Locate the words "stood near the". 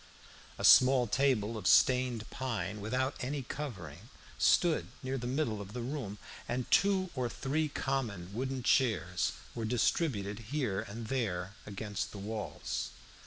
4.39-5.27